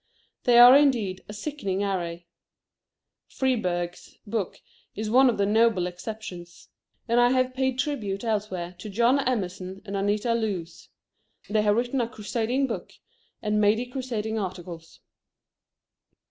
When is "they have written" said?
11.51-12.01